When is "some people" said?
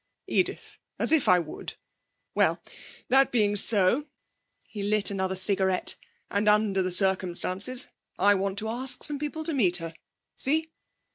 9.03-9.43